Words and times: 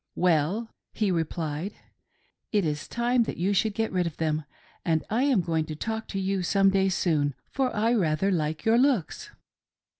"Well," 0.31 0.71
he 0.93 1.11
replied," 1.11 1.75
It 2.51 2.65
is 2.65 2.87
time 2.87 3.21
that 3.25 3.37
you 3.37 3.53
should 3.53 3.75
get 3.75 3.91
rid 3.91 4.07
of 4.07 4.17
them, 4.17 4.45
and 4.83 5.03
I 5.11 5.25
am 5.25 5.41
going 5.41 5.65
to 5.65 5.75
talk 5.75 6.07
to 6.07 6.19
you 6.19 6.41
some 6.41 6.71
day 6.71 6.89
soon, 6.89 7.35
for 7.51 7.71
I 7.75 7.93
rather 7.93 8.31
like 8.31 8.65
your 8.65 8.79
looks." 8.79 9.29